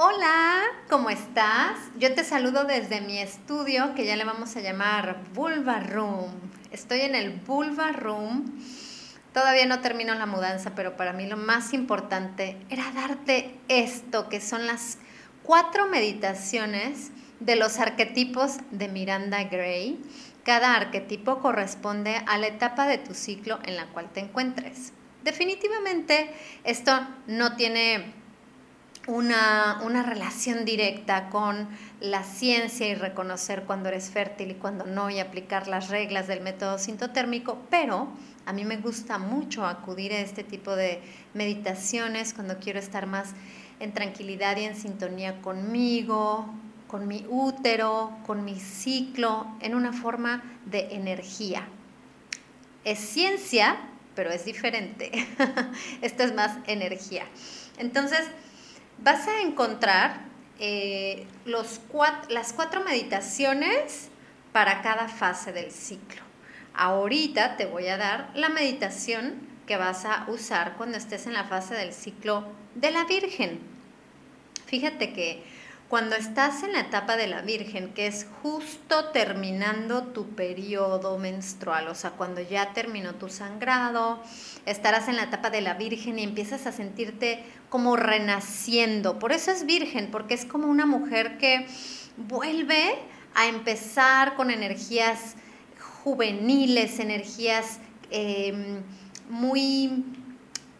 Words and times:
Hola, 0.00 0.62
¿cómo 0.88 1.10
estás? 1.10 1.76
Yo 1.98 2.14
te 2.14 2.22
saludo 2.22 2.62
desde 2.62 3.00
mi 3.00 3.18
estudio 3.18 3.96
que 3.96 4.06
ya 4.06 4.14
le 4.14 4.24
vamos 4.24 4.54
a 4.54 4.60
llamar 4.60 5.24
Vulva 5.34 5.80
Room. 5.80 6.30
Estoy 6.70 7.00
en 7.00 7.16
el 7.16 7.32
Vulva 7.32 7.90
Room. 7.90 8.62
Todavía 9.34 9.66
no 9.66 9.80
termino 9.80 10.14
la 10.14 10.26
mudanza, 10.26 10.76
pero 10.76 10.96
para 10.96 11.12
mí 11.12 11.26
lo 11.26 11.36
más 11.36 11.72
importante 11.72 12.56
era 12.70 12.92
darte 12.92 13.58
esto, 13.66 14.28
que 14.28 14.40
son 14.40 14.68
las 14.68 14.98
cuatro 15.42 15.88
meditaciones 15.88 17.10
de 17.40 17.56
los 17.56 17.80
arquetipos 17.80 18.58
de 18.70 18.86
Miranda 18.86 19.42
Gray. 19.42 20.00
Cada 20.44 20.76
arquetipo 20.76 21.40
corresponde 21.40 22.22
a 22.24 22.38
la 22.38 22.46
etapa 22.46 22.86
de 22.86 22.98
tu 22.98 23.14
ciclo 23.14 23.58
en 23.64 23.74
la 23.74 23.86
cual 23.86 24.12
te 24.12 24.20
encuentres. 24.20 24.92
Definitivamente 25.24 26.30
esto 26.62 26.92
no 27.26 27.56
tiene 27.56 28.14
una, 29.08 30.02
relación 30.02 30.64
directa 30.64 31.30
con 31.30 31.68
la 32.00 32.22
ciencia 32.22 32.86
y 32.86 32.94
reconocer 32.94 33.64
cuando 33.64 33.88
eres 33.88 34.10
fértil 34.10 34.50
y 34.50 34.54
cuando 34.54 34.84
no 34.84 35.10
y 35.10 35.18
aplicar 35.18 35.66
las 35.66 35.88
reglas 35.88 36.28
del 36.28 36.42
método 36.42 36.78
sintotérmico, 36.78 37.58
pero 37.70 38.08
a 38.44 38.52
mí 38.52 38.64
me 38.64 38.76
gusta 38.76 39.18
mucho 39.18 39.66
acudir 39.66 40.12
a 40.12 40.20
este 40.20 40.44
tipo 40.44 40.76
de 40.76 41.00
meditaciones 41.34 42.34
cuando 42.34 42.58
quiero 42.58 42.78
estar 42.78 43.06
más 43.06 43.30
en 43.80 43.92
tranquilidad 43.92 44.56
y 44.58 44.64
en 44.64 44.76
sintonía 44.76 45.40
conmigo, 45.40 46.46
con 46.86 47.08
mi 47.08 47.24
útero, 47.28 48.12
con 48.26 48.44
mi 48.44 48.60
ciclo, 48.60 49.46
en 49.60 49.74
una 49.74 49.92
forma 49.92 50.42
de 50.66 50.94
energía. 50.94 51.66
Es 52.84 52.98
ciencia, 52.98 53.76
pero 54.14 54.30
es 54.30 54.44
diferente. 54.44 55.10
Esto 56.02 56.24
es 56.24 56.34
más 56.34 56.58
energía. 56.66 57.24
Entonces, 57.78 58.26
vas 59.02 59.26
a 59.28 59.40
encontrar 59.42 60.20
eh, 60.58 61.26
los 61.44 61.80
las 62.28 62.52
cuatro 62.52 62.82
meditaciones 62.84 64.08
para 64.52 64.82
cada 64.82 65.08
fase 65.08 65.52
del 65.52 65.70
ciclo. 65.70 66.22
Ahorita 66.74 67.56
te 67.56 67.66
voy 67.66 67.88
a 67.88 67.96
dar 67.96 68.30
la 68.34 68.48
meditación 68.48 69.34
que 69.66 69.76
vas 69.76 70.04
a 70.04 70.26
usar 70.28 70.76
cuando 70.76 70.96
estés 70.96 71.26
en 71.26 71.34
la 71.34 71.44
fase 71.44 71.74
del 71.74 71.92
ciclo 71.92 72.44
de 72.74 72.90
la 72.90 73.04
Virgen. 73.04 73.60
Fíjate 74.66 75.12
que 75.12 75.44
cuando 75.88 76.16
estás 76.16 76.62
en 76.62 76.72
la 76.72 76.80
etapa 76.80 77.16
de 77.16 77.26
la 77.28 77.40
Virgen, 77.40 77.94
que 77.94 78.06
es 78.06 78.26
justo 78.42 79.06
terminando 79.06 80.02
tu 80.02 80.28
periodo 80.34 81.16
menstrual, 81.18 81.88
o 81.88 81.94
sea, 81.94 82.10
cuando 82.10 82.42
ya 82.42 82.74
terminó 82.74 83.14
tu 83.14 83.30
sangrado, 83.30 84.22
estarás 84.66 85.08
en 85.08 85.16
la 85.16 85.24
etapa 85.24 85.48
de 85.48 85.62
la 85.62 85.74
Virgen 85.74 86.18
y 86.18 86.24
empiezas 86.24 86.66
a 86.66 86.72
sentirte 86.72 87.42
como 87.70 87.96
renaciendo. 87.96 89.18
Por 89.18 89.32
eso 89.32 89.50
es 89.50 89.64
Virgen, 89.64 90.10
porque 90.10 90.34
es 90.34 90.44
como 90.44 90.66
una 90.66 90.84
mujer 90.84 91.38
que 91.38 91.66
vuelve 92.18 92.96
a 93.34 93.46
empezar 93.46 94.34
con 94.36 94.50
energías 94.50 95.36
juveniles, 96.04 96.98
energías 96.98 97.78
em, 98.10 98.82
muy 99.30 100.04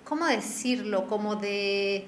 ¿cómo 0.08 0.26
decirlo? 0.26 1.06
Como 1.06 1.36
de, 1.36 2.06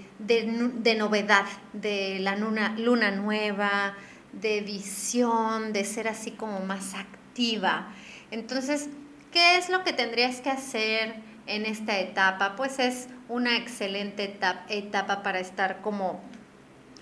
novedad, 0.96 1.44
de 1.74 2.18
la 2.20 2.34
luna, 2.34 2.74
luna 2.78 3.10
nueva, 3.10 3.94
de 4.32 4.62
visión, 4.62 5.74
de 5.74 5.84
ser 5.84 6.08
así 6.08 6.30
como 6.30 6.60
más 6.60 6.94
activa. 6.94 7.92
Entonces, 8.30 8.88
¿qué 9.32 9.58
es 9.58 9.68
lo 9.68 9.84
que 9.84 9.92
tendrías 9.92 10.40
que 10.40 10.48
hacer 10.48 11.16
en 11.46 11.66
esta 11.66 11.98
etapa? 11.98 12.56
Pues 12.56 12.78
es 12.78 13.08
una 13.28 13.58
excelente 13.58 14.38
etapa 14.70 15.22
para 15.22 15.40
estar 15.40 15.82
como 15.82 16.22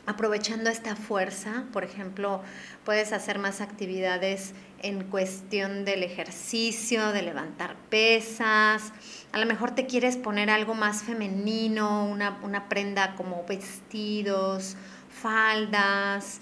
aprovechando 0.09 0.71
esta 0.71 0.97
fuerza, 0.97 1.65
por 1.71 1.85
ejemplo, 1.85 2.41
puedes 2.87 3.13
hacer 3.13 3.39
más 3.39 3.61
actividades 3.61 4.55
en 4.81 5.05
cuestión 5.05 5.85
del 5.85 6.03
ejercicio, 6.03 7.13
de 7.13 7.21
levantar 7.21 7.77
pesas, 7.91 8.91
a 9.33 9.39
lo 9.39 9.45
mejor 9.45 9.73
te 9.73 9.85
quieres 9.85 10.17
poner 10.17 10.49
algo 10.49 10.75
más 10.75 11.03
femenino, 11.03 12.07
una, 12.07 12.39
una 12.43 12.71
prenda 12.71 13.17
como 13.17 13.45
vestidos, 13.47 14.77
faldas. 15.11 16.41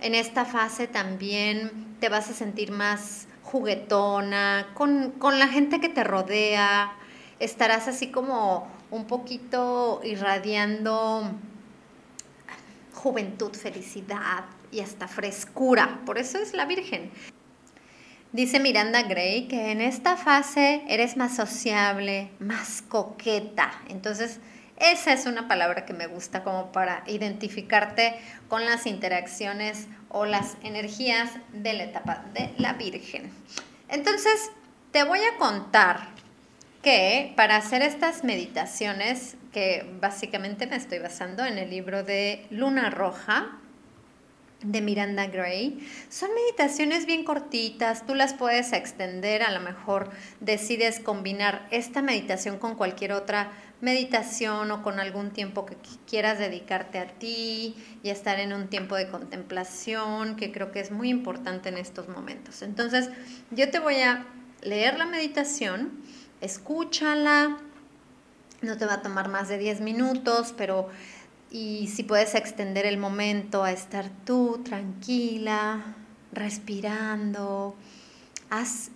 En 0.00 0.14
esta 0.14 0.44
fase 0.44 0.86
también 0.86 1.96
te 1.98 2.08
vas 2.08 2.30
a 2.30 2.34
sentir 2.34 2.70
más 2.70 3.26
juguetona, 3.42 4.68
con, 4.74 5.10
con 5.10 5.40
la 5.40 5.48
gente 5.48 5.80
que 5.80 5.88
te 5.88 6.04
rodea, 6.04 6.92
estarás 7.40 7.88
así 7.88 8.12
como 8.12 8.68
un 8.92 9.08
poquito 9.08 10.00
irradiando 10.04 11.32
juventud, 12.98 13.54
felicidad 13.54 14.44
y 14.70 14.80
hasta 14.80 15.08
frescura. 15.08 16.00
Por 16.04 16.18
eso 16.18 16.38
es 16.38 16.52
la 16.52 16.66
Virgen. 16.66 17.10
Dice 18.32 18.60
Miranda 18.60 19.02
Gray 19.04 19.48
que 19.48 19.70
en 19.70 19.80
esta 19.80 20.16
fase 20.16 20.82
eres 20.88 21.16
más 21.16 21.34
sociable, 21.34 22.30
más 22.40 22.82
coqueta. 22.82 23.70
Entonces, 23.88 24.40
esa 24.76 25.12
es 25.12 25.26
una 25.26 25.48
palabra 25.48 25.86
que 25.86 25.94
me 25.94 26.06
gusta 26.06 26.44
como 26.44 26.70
para 26.70 27.02
identificarte 27.06 28.14
con 28.48 28.66
las 28.66 28.86
interacciones 28.86 29.86
o 30.08 30.26
las 30.26 30.56
energías 30.62 31.30
de 31.52 31.72
la 31.72 31.84
etapa 31.84 32.24
de 32.34 32.52
la 32.58 32.74
Virgen. 32.74 33.32
Entonces, 33.88 34.50
te 34.92 35.04
voy 35.04 35.20
a 35.20 35.38
contar 35.38 36.10
que 36.82 37.32
para 37.36 37.56
hacer 37.56 37.82
estas 37.82 38.24
meditaciones, 38.24 39.36
que 39.52 39.88
básicamente 40.00 40.66
me 40.66 40.76
estoy 40.76 40.98
basando 40.98 41.44
en 41.44 41.58
el 41.58 41.70
libro 41.70 42.02
de 42.02 42.46
Luna 42.50 42.90
Roja, 42.90 43.58
de 44.62 44.80
Miranda 44.80 45.26
Gray. 45.26 45.78
Son 46.08 46.30
meditaciones 46.34 47.06
bien 47.06 47.24
cortitas, 47.24 48.04
tú 48.06 48.14
las 48.14 48.34
puedes 48.34 48.72
extender, 48.72 49.42
a 49.42 49.52
lo 49.52 49.60
mejor 49.60 50.10
decides 50.40 51.00
combinar 51.00 51.66
esta 51.70 52.02
meditación 52.02 52.58
con 52.58 52.74
cualquier 52.74 53.12
otra 53.12 53.52
meditación 53.80 54.72
o 54.72 54.82
con 54.82 54.98
algún 54.98 55.30
tiempo 55.30 55.64
que 55.64 55.76
quieras 56.08 56.40
dedicarte 56.40 56.98
a 56.98 57.06
ti 57.06 57.76
y 58.02 58.10
estar 58.10 58.40
en 58.40 58.52
un 58.52 58.66
tiempo 58.68 58.96
de 58.96 59.08
contemplación, 59.08 60.34
que 60.34 60.50
creo 60.50 60.72
que 60.72 60.80
es 60.80 60.90
muy 60.90 61.08
importante 61.08 61.68
en 61.68 61.78
estos 61.78 62.08
momentos. 62.08 62.62
Entonces, 62.62 63.10
yo 63.52 63.70
te 63.70 63.78
voy 63.78 64.00
a 64.00 64.26
leer 64.62 64.98
la 64.98 65.06
meditación, 65.06 65.92
escúchala, 66.40 67.58
no 68.62 68.76
te 68.76 68.86
va 68.86 68.94
a 68.94 69.02
tomar 69.02 69.28
más 69.28 69.48
de 69.48 69.58
10 69.58 69.80
minutos, 69.80 70.54
pero 70.56 70.88
y 71.50 71.88
si 71.88 72.02
puedes 72.02 72.34
extender 72.34 72.84
el 72.84 72.98
momento 72.98 73.64
a 73.64 73.72
estar 73.72 74.10
tú 74.24 74.60
tranquila, 74.64 75.96
respirando. 76.32 77.74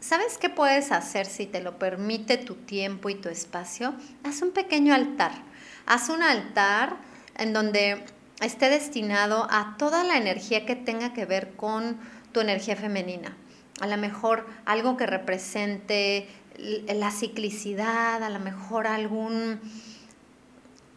¿Sabes 0.01 0.39
qué 0.39 0.49
puedes 0.49 0.93
hacer 0.93 1.27
si 1.27 1.47
te 1.47 1.61
lo 1.61 1.79
permite 1.79 2.39
tu 2.39 2.55
tiempo 2.55 3.09
y 3.11 3.15
tu 3.15 3.29
espacio? 3.29 3.95
Haz 4.25 4.43
un 4.43 4.53
pequeño 4.53 4.95
altar. 4.95 5.33
Haz 5.87 6.09
un 6.09 6.23
altar 6.23 6.97
en 7.37 7.53
donde 7.53 8.05
esté 8.41 8.71
destinado 8.71 9.47
a 9.51 9.77
toda 9.79 10.05
la 10.05 10.17
energía 10.17 10.67
que 10.67 10.77
tenga 10.77 11.13
que 11.13 11.27
ver 11.27 11.55
con 11.55 11.99
tu 12.33 12.41
energía 12.41 12.77
femenina. 12.77 13.37
A 13.81 13.87
lo 13.87 13.97
mejor 13.97 14.47
algo 14.65 14.97
que 14.97 15.07
represente 15.07 16.29
la 16.59 17.11
ciclicidad, 17.11 18.23
a 18.23 18.31
lo 18.31 18.39
mejor 18.39 18.87
algún 18.87 19.61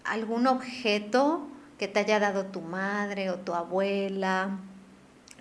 algún 0.06 0.48
objeto 0.48 1.48
que 1.78 1.88
te 1.88 2.00
haya 2.00 2.20
dado 2.20 2.46
tu 2.46 2.62
madre 2.62 3.30
o 3.30 3.36
tu 3.40 3.54
abuela. 3.54 4.60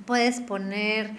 Puedes 0.06 0.40
poner 0.40 1.12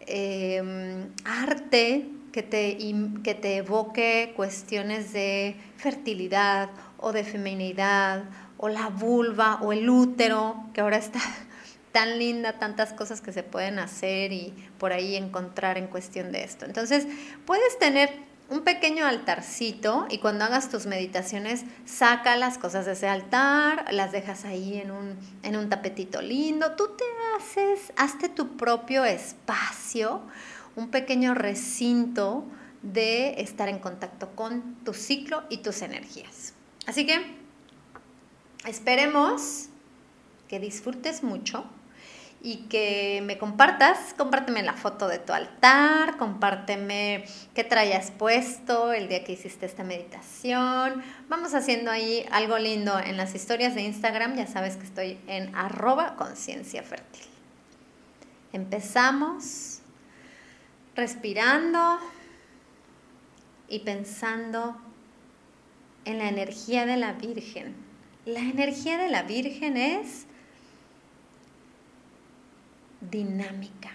em, 0.00 1.08
arte 1.24 2.08
que 2.32 2.42
te, 2.42 2.78
que 3.22 3.34
te 3.34 3.58
evoque 3.58 4.32
cuestiones 4.34 5.12
de 5.12 5.56
fertilidad 5.76 6.70
o 6.98 7.12
de 7.12 7.24
feminidad 7.24 8.24
o 8.58 8.68
la 8.68 8.88
vulva 8.88 9.60
o 9.62 9.72
el 9.72 9.88
útero, 9.88 10.64
que 10.72 10.80
ahora 10.80 10.96
está 10.96 11.20
tan 11.96 12.18
linda, 12.18 12.58
tantas 12.58 12.92
cosas 12.92 13.22
que 13.22 13.32
se 13.32 13.42
pueden 13.42 13.78
hacer 13.78 14.30
y 14.30 14.52
por 14.76 14.92
ahí 14.92 15.16
encontrar 15.16 15.78
en 15.78 15.86
cuestión 15.86 16.30
de 16.30 16.44
esto. 16.44 16.66
Entonces, 16.66 17.06
puedes 17.46 17.78
tener 17.78 18.10
un 18.50 18.64
pequeño 18.64 19.06
altarcito 19.06 20.06
y 20.10 20.18
cuando 20.18 20.44
hagas 20.44 20.68
tus 20.68 20.84
meditaciones 20.84 21.64
saca 21.86 22.36
las 22.36 22.58
cosas 22.58 22.84
de 22.84 22.92
ese 22.92 23.08
altar, 23.08 23.86
las 23.94 24.12
dejas 24.12 24.44
ahí 24.44 24.76
en 24.76 24.90
un, 24.90 25.16
en 25.42 25.56
un 25.56 25.70
tapetito 25.70 26.20
lindo, 26.20 26.72
tú 26.72 26.90
te 26.98 27.04
haces, 27.34 27.90
hazte 27.96 28.28
tu 28.28 28.58
propio 28.58 29.06
espacio, 29.06 30.20
un 30.74 30.90
pequeño 30.90 31.32
recinto 31.32 32.44
de 32.82 33.40
estar 33.40 33.70
en 33.70 33.78
contacto 33.78 34.36
con 34.36 34.74
tu 34.84 34.92
ciclo 34.92 35.44
y 35.48 35.62
tus 35.62 35.80
energías. 35.80 36.52
Así 36.86 37.06
que 37.06 37.38
esperemos 38.66 39.70
que 40.46 40.60
disfrutes 40.60 41.22
mucho 41.22 41.64
y 42.42 42.68
que 42.68 43.22
me 43.24 43.38
compartas, 43.38 44.14
compárteme 44.16 44.62
la 44.62 44.74
foto 44.74 45.08
de 45.08 45.18
tu 45.18 45.32
altar, 45.32 46.16
compárteme 46.16 47.24
qué 47.54 47.64
traías 47.64 48.10
puesto 48.10 48.92
el 48.92 49.08
día 49.08 49.24
que 49.24 49.32
hiciste 49.32 49.66
esta 49.66 49.84
meditación. 49.84 51.02
Vamos 51.28 51.54
haciendo 51.54 51.90
ahí 51.90 52.24
algo 52.30 52.58
lindo 52.58 52.98
en 52.98 53.16
las 53.16 53.34
historias 53.34 53.74
de 53.74 53.82
Instagram, 53.82 54.36
ya 54.36 54.46
sabes 54.46 54.76
que 54.76 54.84
estoy 54.84 55.18
en 55.26 55.54
arroba 55.56 56.16
conciencia 56.16 56.82
fértil. 56.82 57.24
Empezamos 58.52 59.80
respirando 60.94 61.98
y 63.68 63.80
pensando 63.80 64.76
en 66.04 66.18
la 66.18 66.28
energía 66.28 66.86
de 66.86 66.96
la 66.96 67.12
Virgen. 67.12 67.74
La 68.24 68.40
energía 68.40 68.96
de 68.96 69.08
la 69.08 69.22
Virgen 69.22 69.76
es 69.76 70.26
dinámica. 73.10 73.90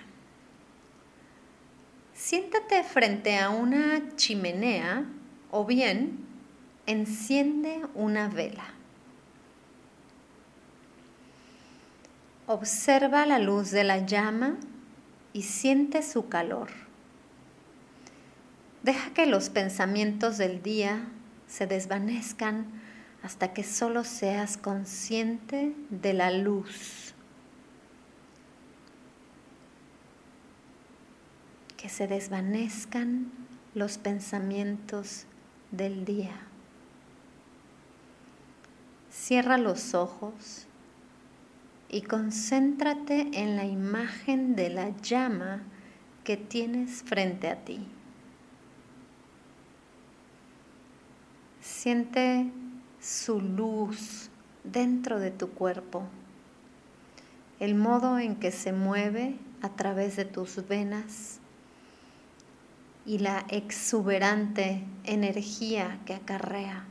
Siéntate 2.13 2.83
frente 2.83 3.37
a 3.39 3.49
una 3.49 4.15
chimenea 4.15 5.05
o 5.49 5.65
bien 5.65 6.25
enciende 6.85 7.81
una 7.95 8.27
vela. 8.27 8.65
Observa 12.47 13.25
la 13.25 13.39
luz 13.39 13.71
de 13.71 13.83
la 13.83 14.05
llama 14.05 14.57
y 15.33 15.43
siente 15.43 16.03
su 16.03 16.27
calor. 16.27 16.69
Deja 18.83 19.13
que 19.13 19.25
los 19.25 19.49
pensamientos 19.49 20.37
del 20.37 20.61
día 20.61 21.07
se 21.47 21.67
desvanezcan 21.67 22.65
hasta 23.23 23.53
que 23.53 23.63
solo 23.63 24.03
seas 24.03 24.57
consciente 24.57 25.73
de 25.89 26.13
la 26.13 26.31
luz. 26.31 27.10
Que 31.81 31.89
se 31.89 32.05
desvanezcan 32.07 33.31
los 33.73 33.97
pensamientos 33.97 35.25
del 35.71 36.05
día. 36.05 36.45
Cierra 39.09 39.57
los 39.57 39.95
ojos 39.95 40.67
y 41.89 42.03
concéntrate 42.03 43.31
en 43.33 43.55
la 43.55 43.65
imagen 43.65 44.55
de 44.55 44.69
la 44.69 44.95
llama 45.01 45.63
que 46.23 46.37
tienes 46.37 47.01
frente 47.01 47.49
a 47.49 47.65
ti. 47.65 47.87
Siente 51.61 52.51
su 52.99 53.41
luz 53.41 54.29
dentro 54.63 55.19
de 55.19 55.31
tu 55.31 55.49
cuerpo, 55.49 56.03
el 57.59 57.73
modo 57.73 58.19
en 58.19 58.35
que 58.35 58.51
se 58.51 58.71
mueve 58.71 59.39
a 59.63 59.69
través 59.69 60.15
de 60.15 60.25
tus 60.25 60.67
venas 60.67 61.40
y 63.06 63.19
la 63.19 63.45
exuberante 63.50 64.83
energía 65.03 66.00
que 66.06 66.13
acarrea. 66.13 66.86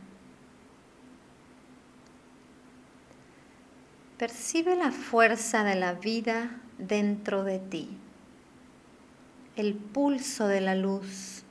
Percibe 4.18 4.76
la 4.76 4.90
fuerza 4.90 5.64
de 5.64 5.76
la 5.76 5.94
vida 5.94 6.60
dentro 6.78 7.44
de 7.44 7.58
ti, 7.58 7.96
el 9.56 9.74
pulso 9.74 10.46
de 10.46 10.60
la 10.60 10.74
luz 10.74 11.44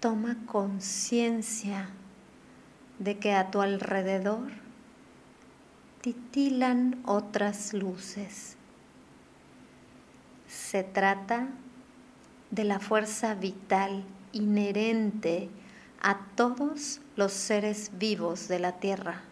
toma 0.00 0.38
conciencia 0.46 1.90
de 2.98 3.18
que 3.18 3.34
a 3.34 3.50
tu 3.50 3.60
alrededor 3.60 4.50
titilan 6.00 7.02
otras 7.04 7.74
luces. 7.74 8.56
Se 10.70 10.84
trata 10.84 11.48
de 12.52 12.62
la 12.62 12.78
fuerza 12.78 13.34
vital 13.34 14.04
inherente 14.30 15.50
a 16.00 16.20
todos 16.36 17.00
los 17.16 17.32
seres 17.32 17.90
vivos 17.98 18.46
de 18.46 18.60
la 18.60 18.78
tierra. 18.78 19.22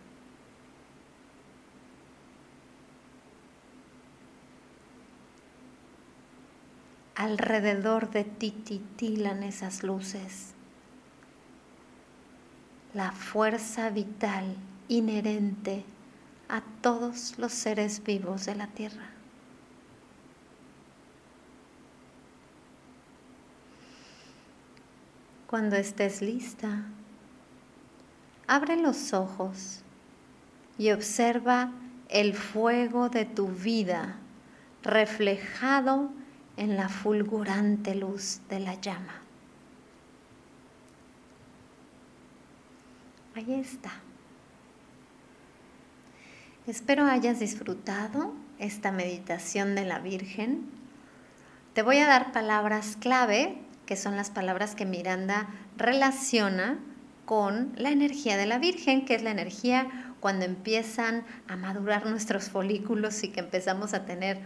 Alrededor 7.15 8.11
de 8.11 8.25
ti 8.25 8.51
titilan 8.51 9.45
esas 9.45 9.85
luces 9.85 10.55
la 12.95 13.13
fuerza 13.13 13.91
vital 13.91 14.57
inherente 14.89 15.85
a 16.49 16.63
todos 16.83 17.39
los 17.39 17.53
seres 17.53 18.03
vivos 18.03 18.45
de 18.45 18.57
la 18.57 18.67
tierra. 18.67 19.18
Cuando 25.49 25.77
estés 25.77 26.21
lista, 26.21 26.85
abre 28.47 28.77
los 28.77 29.15
ojos 29.15 29.81
y 30.77 30.91
observa 30.93 31.73
el 32.11 32.35
fuego 32.35 33.09
de 33.09 33.25
tu 33.25 33.49
vida 33.49 34.17
reflejado 34.83 36.11
en 36.59 36.77
la 36.77 36.91
fulgurante 36.91 37.95
luz 37.95 38.43
de 38.51 38.61
la 38.61 38.75
llama. 38.75 39.23
Ahí 43.35 43.55
está. 43.55 43.93
Espero 46.67 47.07
hayas 47.07 47.41
disfrutado 47.41 48.35
esta 48.59 48.93
meditación 48.93 49.75
de 49.75 49.87
la 49.87 49.99
Virgen. 49.99 50.69
Te 51.73 51.81
voy 51.81 51.97
a 51.97 52.07
dar 52.07 52.33
palabras 52.33 52.99
clave, 53.01 53.63
que 53.89 53.97
son 53.97 54.17
las 54.17 54.29
palabras 54.29 54.75
que 54.75 54.85
Miranda 54.85 55.49
relaciona 55.79 56.79
con 57.25 57.73
la 57.75 57.89
energía 57.89 58.37
de 58.37 58.45
la 58.45 58.59
Virgen, 58.59 59.07
que 59.07 59.15
es 59.15 59.23
la 59.23 59.31
energía 59.31 60.13
cuando 60.21 60.45
empiezan 60.45 61.25
a 61.47 61.57
madurar 61.57 62.05
nuestros 62.05 62.51
folículos 62.51 63.25
y 63.25 63.29
que 63.29 63.41
empezamos 63.41 63.95
a 63.95 64.05
tener 64.05 64.41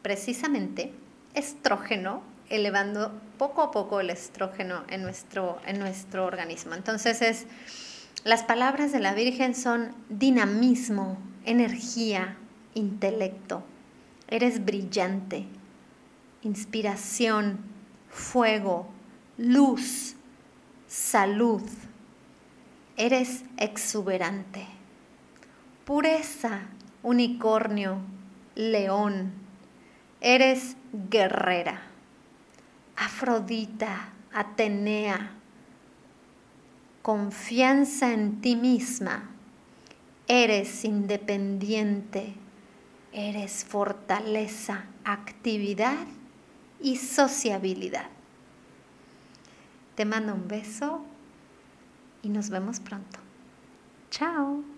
precisamente 0.00 0.94
estrógeno, 1.34 2.22
elevando 2.48 3.20
poco 3.36 3.62
a 3.62 3.72
poco 3.72 3.98
el 3.98 4.10
estrógeno 4.10 4.84
en 4.90 5.02
nuestro, 5.02 5.58
en 5.66 5.80
nuestro 5.80 6.24
organismo. 6.24 6.74
Entonces 6.74 7.22
es 7.22 7.46
las 8.22 8.44
palabras 8.44 8.92
de 8.92 9.00
la 9.00 9.12
Virgen 9.12 9.56
son 9.56 9.92
dinamismo, 10.08 11.18
energía, 11.46 12.36
intelecto. 12.74 13.64
Eres 14.28 14.64
brillante, 14.64 15.46
inspiración, 16.42 17.74
fuego, 18.16 18.86
luz, 19.36 20.16
salud. 20.88 21.62
Eres 22.96 23.44
exuberante, 23.58 24.66
pureza, 25.84 26.62
unicornio, 27.02 27.98
león. 28.54 29.32
Eres 30.22 30.76
guerrera, 31.10 31.82
Afrodita, 32.96 34.14
Atenea, 34.32 35.32
confianza 37.02 38.14
en 38.14 38.40
ti 38.40 38.56
misma, 38.56 39.30
eres 40.26 40.86
independiente, 40.86 42.32
eres 43.12 43.66
fortaleza, 43.66 44.86
actividad 45.04 46.06
y 46.80 46.96
sociabilidad. 46.96 48.08
Te 49.94 50.04
mando 50.04 50.34
un 50.34 50.46
beso 50.46 51.04
y 52.22 52.28
nos 52.28 52.50
vemos 52.50 52.80
pronto. 52.80 53.18
Chao. 54.10 54.75